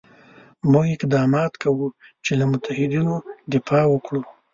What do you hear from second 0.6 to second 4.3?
موږ اقدامات کوو چې له متحدینو دفاع وکړو.